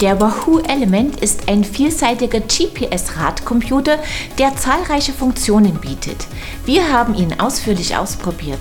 [0.00, 3.98] Der Wahoo Element ist ein vielseitiger GPS-Radcomputer,
[4.38, 6.28] der zahlreiche Funktionen bietet.
[6.64, 8.60] Wir haben ihn ausführlich ausprobiert.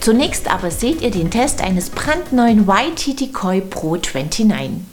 [0.00, 4.91] Zunächst aber seht ihr den Test eines brandneuen YTT Koi Pro 29.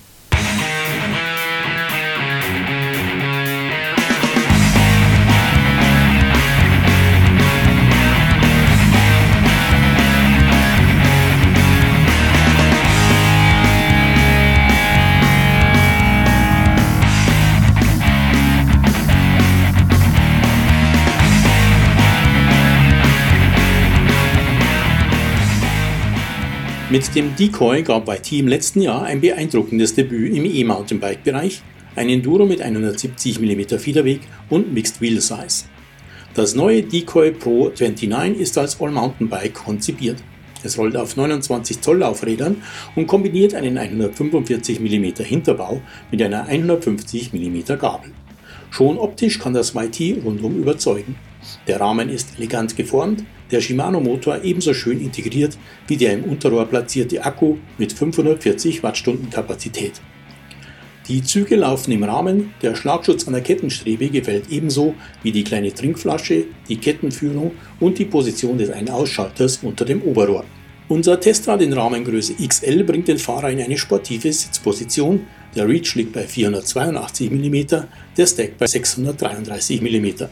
[26.92, 31.62] Mit dem Decoy gab YT im letzten Jahr ein beeindruckendes Debüt im E-Mountainbike-Bereich,
[31.96, 35.66] ein Enduro mit 170 mm Federweg und Mixed Wheel Size.
[36.34, 40.17] Das neue Decoy Pro 29 ist als All-Mountain-Bike konzipiert.
[40.64, 42.64] Es rollt auf 29 Zoll Laufrädern
[42.95, 48.14] und kombiniert einen 145 mm Hinterbau mit einer 150 mm Gabel.
[48.72, 51.16] Schon optisch kann das YT rundum überzeugen.
[51.68, 57.23] Der Rahmen ist elegant geformt, der Shimano-Motor ebenso schön integriert wie der im Unterrohr platzierte
[57.23, 60.02] Akku mit 540 Wattstunden Kapazität.
[61.08, 65.73] Die Züge laufen im Rahmen, der Schlagschutz an der Kettenstrebe gefällt ebenso wie die kleine
[65.73, 70.45] Trinkflasche, die Kettenführung und die Position des Ein-Ausschalters unter dem Oberrohr.
[70.88, 75.26] Unser Testrad in Rahmengröße XL bringt den Fahrer in eine sportive Sitzposition.
[75.56, 77.76] Der Reach liegt bei 482 mm,
[78.16, 80.26] der Stack bei 633 mm.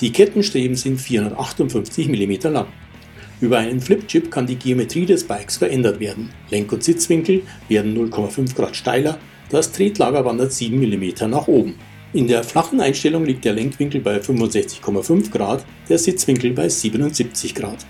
[0.00, 2.66] Die Kettenstreben sind 458 mm lang.
[3.40, 6.30] Über einen Flipchip kann die Geometrie des Bikes verändert werden.
[6.50, 9.18] Lenk- und Sitzwinkel werden 0,5 Grad steiler,
[9.50, 11.74] das Tretlager wandert 7 mm nach oben.
[12.12, 17.84] In der flachen Einstellung liegt der Lenkwinkel bei 65,5 Grad, der Sitzwinkel bei 77 Grad.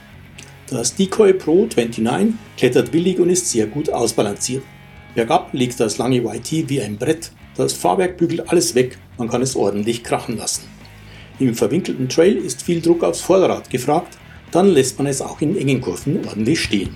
[0.68, 4.62] Das Decoy Pro 29 klettert willig und ist sehr gut ausbalanciert.
[5.14, 9.42] Bergab liegt das lange YT wie ein Brett, das Fahrwerk bügelt alles weg, man kann
[9.42, 10.73] es ordentlich krachen lassen.
[11.40, 14.16] Im verwinkelten Trail ist viel Druck aufs Vorderrad gefragt,
[14.52, 16.94] dann lässt man es auch in engen Kurven ordentlich stehen.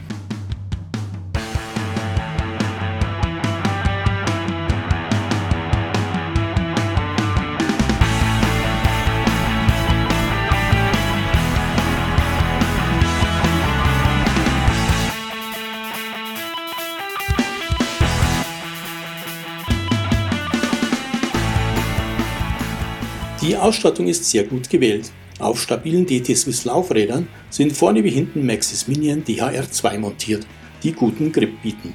[23.49, 25.11] Die Ausstattung ist sehr gut gewählt.
[25.39, 30.47] Auf stabilen DT Swiss Laufrädern sind vorne wie hinten Maxis Minion DHR2 montiert,
[30.83, 31.95] die guten Grip bieten.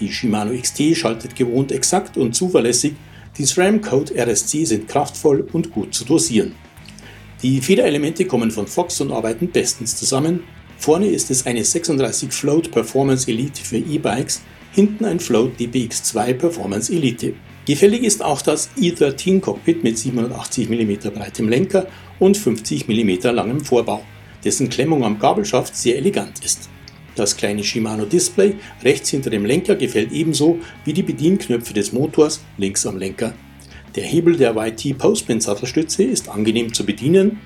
[0.00, 2.94] Die Shimano XT schaltet gewohnt exakt und zuverlässig,
[3.38, 6.56] die SRAM Code RSC sind kraftvoll und gut zu dosieren.
[7.40, 10.42] Die Federelemente kommen von Fox und arbeiten bestens zusammen.
[10.76, 16.92] Vorne ist es eine 36 Float Performance Elite für E-Bikes, hinten ein Float DBX2 Performance
[16.92, 17.34] Elite.
[17.70, 21.86] Gefällig ist auch das E13 Cockpit mit 780 mm breitem Lenker
[22.18, 24.02] und 50 mm langem Vorbau,
[24.44, 26.68] dessen Klemmung am Gabelschaft sehr elegant ist.
[27.14, 32.40] Das kleine Shimano Display rechts hinter dem Lenker gefällt ebenso wie die Bedienknöpfe des Motors
[32.58, 33.34] links am Lenker.
[33.94, 37.38] Der Hebel der YT Postman Sattelstütze ist angenehm zu bedienen.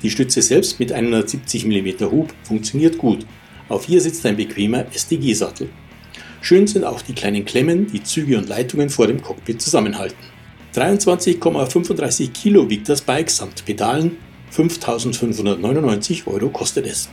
[0.00, 3.26] Die Stütze selbst mit 170 mm Hub funktioniert gut.
[3.68, 5.70] Auf ihr sitzt ein bequemer SDG-Sattel.
[6.44, 10.18] Schön sind auch die kleinen Klemmen, die Züge und Leitungen vor dem Cockpit zusammenhalten.
[10.74, 14.16] 23,35 Kilo wiegt das Bike samt Pedalen,
[14.52, 17.08] 5.599 Euro kostet es.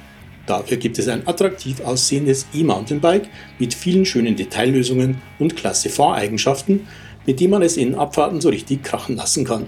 [0.47, 3.29] Dafür gibt es ein attraktiv aussehendes E-Mountainbike
[3.59, 6.87] mit vielen schönen Detaillösungen und klasse Fahreigenschaften,
[7.27, 9.67] mit dem man es in Abfahrten so richtig krachen lassen kann.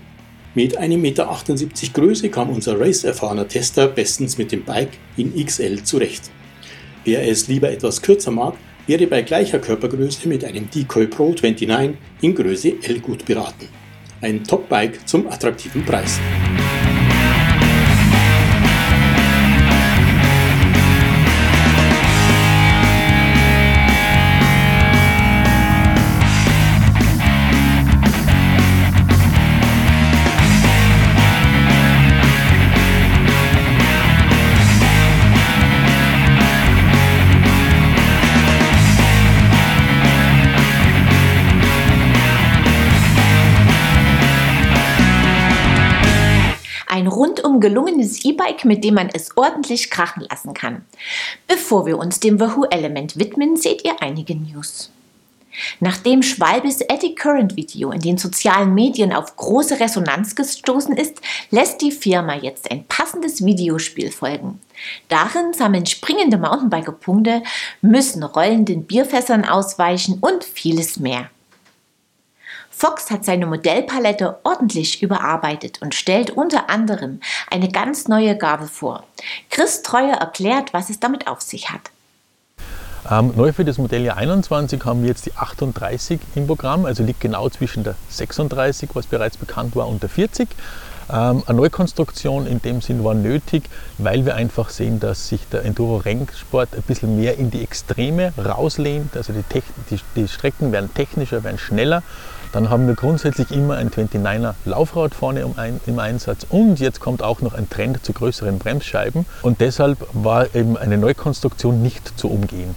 [0.55, 1.29] Mit 1,78 Meter
[1.93, 6.31] Größe kam unser race-erfahrener Tester bestens mit dem Bike in XL zurecht.
[7.05, 8.55] Wer es lieber etwas kürzer mag,
[8.87, 13.67] wäre bei gleicher Körpergröße mit einem Decoy Pro 29 in Größe L gut beraten.
[14.21, 16.19] Ein Top-Bike zum attraktiven Preis.
[46.91, 50.83] Ein rundum gelungenes E-Bike, mit dem man es ordentlich krachen lassen kann.
[51.47, 54.91] Bevor wir uns dem Wahoo Element widmen, seht ihr einige News.
[55.79, 61.79] Nachdem Schwalbes Eddy Current Video in den sozialen Medien auf große Resonanz gestoßen ist, lässt
[61.79, 64.59] die Firma jetzt ein passendes Videospiel folgen.
[65.07, 67.41] Darin sammeln springende Mountainbiker Punkte,
[67.79, 71.29] müssen rollenden Bierfässern ausweichen und vieles mehr.
[72.71, 77.19] Fox hat seine Modellpalette ordentlich überarbeitet und stellt unter anderem
[77.49, 79.03] eine ganz neue Gabel vor.
[79.49, 81.91] Chris Treuer erklärt, was es damit auf sich hat.
[83.09, 87.19] Ähm, neu für das Modelljahr 21 haben wir jetzt die 38 im Programm, also liegt
[87.19, 90.47] genau zwischen der 36, was bereits bekannt war, und der 40.
[91.11, 93.63] Ähm, eine Neukonstruktion in dem Sinn war nötig,
[93.97, 99.17] weil wir einfach sehen, dass sich der Enduro-Rennsport ein bisschen mehr in die Extreme rauslehnt.
[99.17, 102.03] Also die, die, die Strecken werden technischer, werden schneller.
[102.53, 105.45] Dann haben wir grundsätzlich immer ein 29er Laufrad vorne
[105.85, 110.53] im Einsatz und jetzt kommt auch noch ein Trend zu größeren Bremsscheiben und deshalb war
[110.53, 112.75] eben eine Neukonstruktion nicht zu umgehen.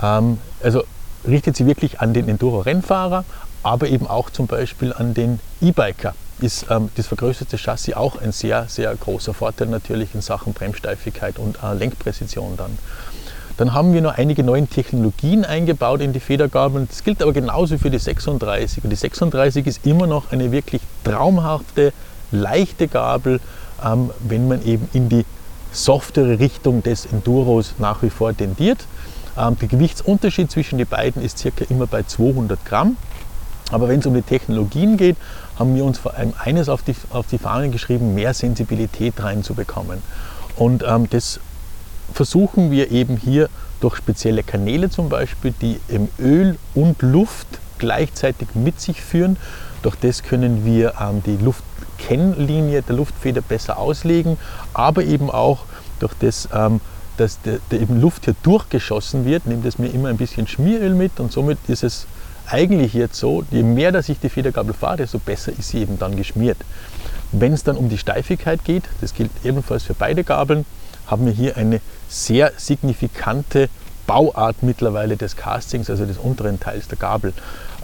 [0.00, 0.84] Ähm, also
[1.26, 3.24] richtet sie wirklich an den Enduro-Rennfahrer,
[3.64, 6.14] aber eben auch zum Beispiel an den E-Biker.
[6.40, 11.38] Ist ähm, das vergrößerte Chassis auch ein sehr, sehr großer Vorteil natürlich in Sachen Bremssteifigkeit
[11.38, 12.78] und äh, Lenkpräzision dann.
[13.58, 16.88] Dann haben wir noch einige neue Technologien eingebaut in die Federgabeln.
[16.88, 18.82] Das gilt aber genauso für die 36.
[18.84, 21.92] Und die 36 ist immer noch eine wirklich traumhafte,
[22.30, 23.38] leichte Gabel,
[23.84, 25.26] ähm, wenn man eben in die
[25.72, 28.86] softere Richtung des Enduros nach wie vor tendiert.
[29.36, 32.96] Ähm, der Gewichtsunterschied zwischen den beiden ist circa immer bei 200 Gramm.
[33.70, 35.16] Aber wenn es um die Technologien geht,
[35.58, 40.02] haben wir uns vor allem eines auf die, auf die Fahnen geschrieben, mehr Sensibilität reinzubekommen.
[40.56, 41.40] Und ähm, das
[42.12, 43.48] versuchen wir eben hier
[43.80, 47.46] durch spezielle Kanäle zum Beispiel, die im Öl und Luft
[47.78, 49.36] gleichzeitig mit sich führen.
[49.82, 54.36] Durch das können wir ähm, die Luftkennlinie der Luftfeder besser auslegen,
[54.74, 55.64] aber eben auch
[55.98, 56.80] durch das ähm,
[57.20, 60.94] dass der, der eben Luft hier durchgeschossen wird, nimmt es mir immer ein bisschen Schmieröl
[60.94, 62.06] mit und somit ist es
[62.50, 65.98] eigentlich jetzt so, je mehr dass ich die Federgabel fahre, desto besser ist sie eben
[65.98, 66.58] dann geschmiert.
[67.32, 70.64] Wenn es dann um die Steifigkeit geht, das gilt ebenfalls für beide Gabeln,
[71.06, 73.68] haben wir hier eine sehr signifikante
[74.06, 77.32] Bauart mittlerweile des Castings, also des unteren Teils der Gabel.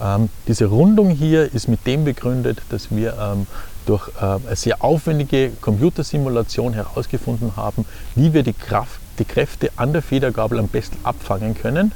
[0.01, 3.47] Ähm, diese Rundung hier ist mit dem begründet, dass wir ähm,
[3.85, 7.85] durch äh, eine sehr aufwendige Computersimulation herausgefunden haben,
[8.15, 11.91] wie wir die Kraft die Kräfte an der Federgabel am besten abfangen können.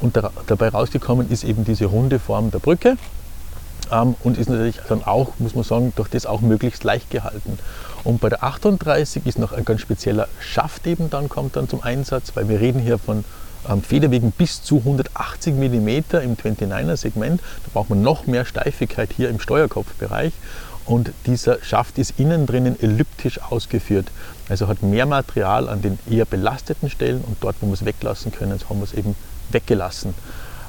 [0.00, 2.96] Und da, dabei rausgekommen ist eben diese runde Form der Brücke
[3.90, 7.58] ähm, und ist natürlich dann auch, muss man sagen, durch das auch möglichst leicht gehalten.
[8.04, 11.82] Und bei der 38 ist noch ein ganz spezieller Schaft eben dann, kommt dann zum
[11.82, 13.24] Einsatz, weil wir reden hier von
[13.68, 17.40] ähm, Federwegen bis zu 180 mm im 29er Segment.
[17.40, 20.32] Da braucht man noch mehr Steifigkeit hier im Steuerkopfbereich
[20.84, 24.06] und dieser Schaft ist innen drinnen elliptisch ausgeführt.
[24.48, 28.30] Also hat mehr Material an den eher belasteten Stellen und dort, wo wir es weglassen
[28.30, 29.16] können, haben wir es eben
[29.50, 30.14] weggelassen.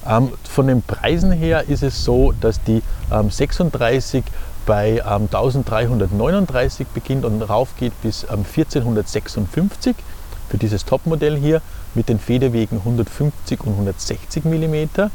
[0.08, 2.82] Ähm, von den Preisen her ist es so, dass die
[3.12, 4.24] ähm, 36
[4.66, 10.04] bei ähm, 1339 beginnt und raufgeht bis 1456 ähm,
[10.50, 11.62] für dieses Topmodell hier
[11.94, 15.10] mit den Federwegen 150 und 160 mm.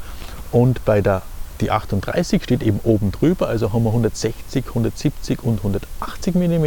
[0.51, 1.23] Und bei der
[1.61, 6.67] die 38 steht eben oben drüber, also haben wir 160, 170 und 180 mm.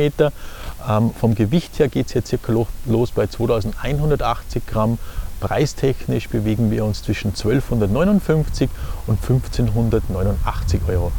[0.88, 2.54] Ähm, vom Gewicht her geht es jetzt circa
[2.86, 4.98] los bei 2180 Gramm.
[5.40, 8.70] Preistechnisch bewegen wir uns zwischen 1259
[9.08, 11.12] und 1589 Euro.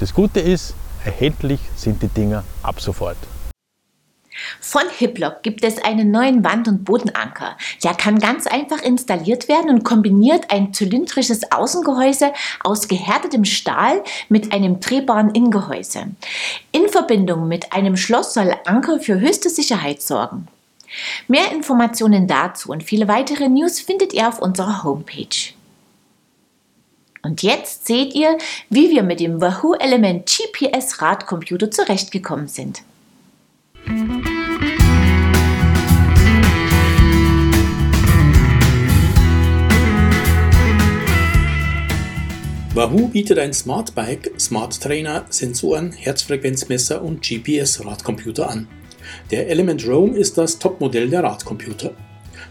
[0.00, 0.74] Das Gute ist,
[1.04, 3.16] erhältlich sind die Dinger ab sofort.
[4.60, 7.56] Von Hiplock gibt es einen neuen Wand- und Bodenanker.
[7.82, 14.52] Der kann ganz einfach installiert werden und kombiniert ein zylindrisches Außengehäuse aus gehärtetem Stahl mit
[14.52, 16.08] einem drehbaren Innengehäuse.
[16.72, 20.46] In Verbindung mit einem Schloss soll Anker für höchste Sicherheit sorgen.
[21.26, 25.52] Mehr Informationen dazu und viele weitere News findet ihr auf unserer Homepage.
[27.22, 28.38] Und jetzt seht ihr,
[28.70, 32.82] wie wir mit dem Wahoo Element GPS Radcomputer zurechtgekommen sind.
[42.74, 48.68] Wahoo bietet ein Smart Bike, Smart Trainer, Sensoren, Herzfrequenzmesser und GPS-Radcomputer an.
[49.30, 51.92] Der Element Roam ist das Topmodell der Radcomputer.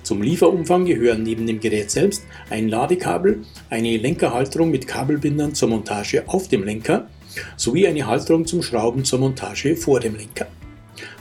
[0.03, 6.23] Zum Lieferumfang gehören neben dem Gerät selbst ein Ladekabel, eine Lenkerhalterung mit Kabelbindern zur Montage
[6.27, 7.07] auf dem Lenker
[7.55, 10.47] sowie eine Halterung zum Schrauben zur Montage vor dem Lenker.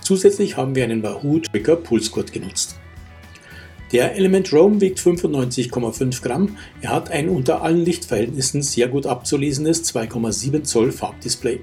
[0.01, 2.77] Zusätzlich haben wir einen Wahoo Trigger Pulsgurt genutzt.
[3.93, 6.57] Der Element Roam wiegt 95,5 Gramm.
[6.81, 11.61] Er hat ein unter allen Lichtverhältnissen sehr gut abzulesendes 2,7 Zoll Farbdisplay.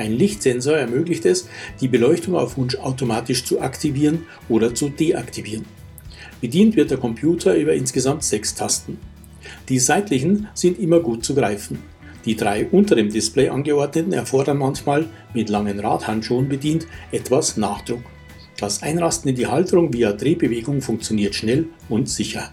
[0.00, 1.46] Ein Lichtsensor ermöglicht es,
[1.82, 5.66] die Beleuchtung auf Wunsch automatisch zu aktivieren oder zu deaktivieren.
[6.40, 8.96] Bedient wird der Computer über insgesamt sechs Tasten.
[9.68, 11.82] Die seitlichen sind immer gut zu greifen.
[12.24, 15.04] Die drei unter dem Display angeordneten erfordern manchmal,
[15.34, 18.00] mit langen Radhandschuhen bedient, etwas Nachdruck.
[18.58, 22.50] Das Einrasten in die Halterung via Drehbewegung funktioniert schnell und sicher.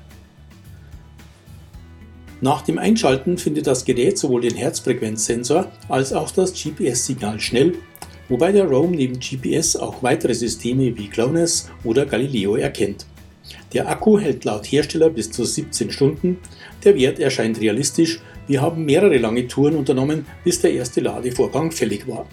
[2.39, 7.73] Nach dem Einschalten findet das Gerät sowohl den Herzfrequenzsensor als auch das GPS-Signal schnell,
[8.29, 13.07] wobei der Roam neben GPS auch weitere Systeme wie GLONASS oder Galileo erkennt.
[13.73, 16.37] Der Akku hält laut Hersteller bis zu 17 Stunden,
[16.83, 22.07] der Wert erscheint realistisch, wir haben mehrere lange Touren unternommen, bis der erste Ladevorgang fällig
[22.07, 22.27] war.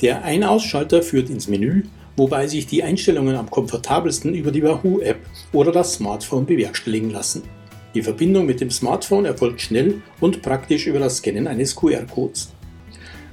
[0.00, 1.84] Der Ein-Ausschalter führt ins Menü,
[2.16, 5.18] wobei sich die Einstellungen am komfortabelsten über die Wahoo-App
[5.52, 7.42] oder das Smartphone bewerkstelligen lassen.
[7.94, 12.52] Die Verbindung mit dem Smartphone erfolgt schnell und praktisch über das Scannen eines QR-Codes.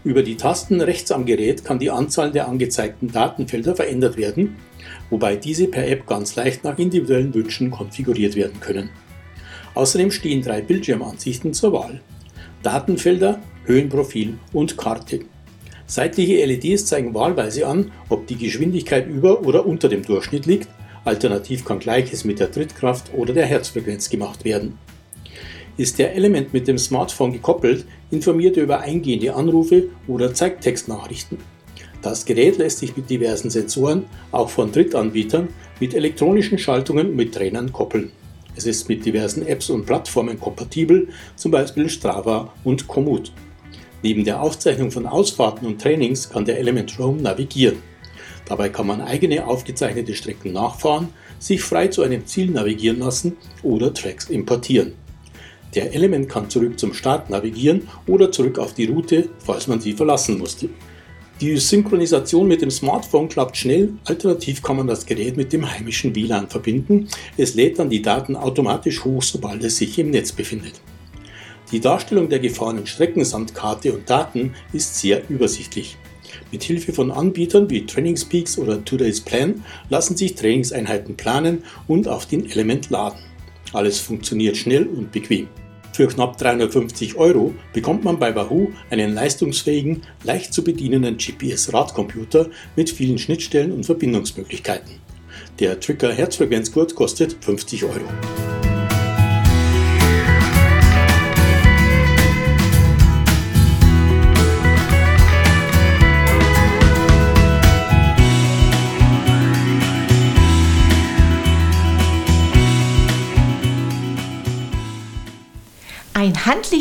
[0.04, 4.56] Über die Tasten rechts am Gerät kann die Anzahl der angezeigten Datenfelder verändert werden,
[5.10, 8.90] wobei diese per App ganz leicht nach individuellen Wünschen konfiguriert werden können.
[9.76, 12.02] Außerdem stehen drei Bildschirmansichten zur Wahl.
[12.64, 15.20] Datenfelder, Höhenprofil und Karte.
[15.86, 20.68] Seitliche LEDs zeigen wahlweise an, ob die Geschwindigkeit über oder unter dem Durchschnitt liegt
[21.08, 24.78] Alternativ kann Gleiches mit der Trittkraft oder der Herzfrequenz gemacht werden.
[25.78, 31.38] Ist der Element mit dem Smartphone gekoppelt, informiert er über eingehende Anrufe oder zeigt Textnachrichten.
[32.02, 35.50] Das Gerät lässt sich mit diversen Sensoren, auch von Drittanbietern,
[35.80, 38.12] mit elektronischen Schaltungen und mit Trainern koppeln.
[38.56, 43.32] Es ist mit diversen Apps und Plattformen kompatibel, zum Beispiel Strava und Komoot.
[44.04, 47.78] Neben der Aufzeichnung von Ausfahrten und Trainings kann der Element Roam navigieren.
[48.48, 53.94] Dabei kann man eigene aufgezeichnete Strecken nachfahren, sich frei zu einem Ziel navigieren lassen oder
[53.94, 54.94] Tracks importieren.
[55.76, 59.94] Der Element kann zurück zum Start navigieren oder zurück auf die Route, falls man sie
[59.94, 60.70] verlassen musste.
[61.42, 66.16] Die Synchronisation mit dem Smartphone klappt schnell, alternativ kann man das Gerät mit dem heimischen
[66.16, 67.10] WLAN verbinden.
[67.38, 70.82] Es lädt dann die Daten automatisch hoch, sobald es sich im Netz befindet.
[71.72, 75.98] Die Darstellung der gefahrenen Strecken samt Karte und Daten ist sehr übersichtlich.
[76.52, 82.26] Mit Hilfe von Anbietern wie Trainingspeaks oder Today's Plan lassen sich Trainingseinheiten planen und auf
[82.26, 83.20] den Element laden.
[83.74, 85.48] Alles funktioniert schnell und bequem.
[85.94, 92.92] Für knapp 350 Euro bekommt man bei Wahoo einen leistungsfähigen, leicht zu bedienenden GPS-Radcomputer mit
[92.92, 94.92] vielen Schnittstellen und Verbindungsmöglichkeiten.
[95.60, 98.57] Der Tricker Herzfrequenzgurt kostet 50 Euro.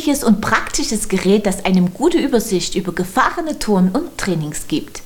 [0.06, 5.02] Ein handliches und praktisches Gerät, das einem gute Übersicht über gefahrene Touren und Trainings gibt.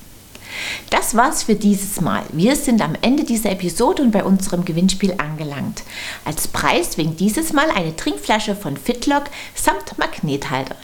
[0.90, 2.22] Das war's für dieses Mal.
[2.32, 5.84] Wir sind am Ende dieser Episode und bei unserem Gewinnspiel angelangt.
[6.26, 10.76] Als Preis winkt dieses Mal eine Trinkflasche von Fitlock samt Magnethalter.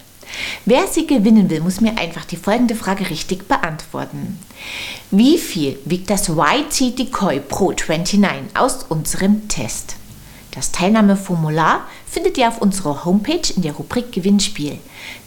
[0.65, 4.39] Wer sie gewinnen will, muss mir einfach die folgende Frage richtig beantworten.
[5.11, 9.97] Wie viel wiegt das YT Decoy Pro 29 aus unserem Test?
[10.57, 14.79] Das Teilnahmeformular findet ihr auf unserer Homepage in der Rubrik Gewinnspiel.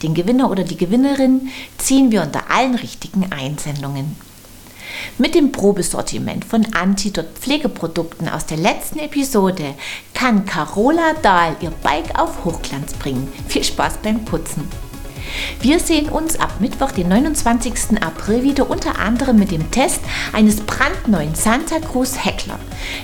[0.02, 4.16] Den Gewinner oder die Gewinnerin ziehen wir unter allen richtigen Einsendungen.
[5.18, 9.74] Mit dem Probesortiment von Antidot Pflegeprodukten aus der letzten Episode
[10.14, 13.32] kann Carola Dahl ihr Bike auf Hochglanz bringen.
[13.46, 14.89] Viel Spaß beim Putzen!
[15.60, 18.02] Wir sehen uns ab Mittwoch, den 29.
[18.02, 20.00] April wieder unter anderem mit dem Test
[20.32, 22.58] eines brandneuen Santa Cruz Heckler.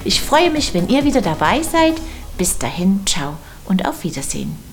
[0.05, 1.95] Ich freue mich, wenn ihr wieder dabei seid.
[2.39, 4.66] Bis dahin, ciao und auf Wiedersehen.